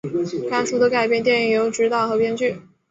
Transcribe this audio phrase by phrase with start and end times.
[0.49, 2.59] 该书的改编电影由执导和编剧。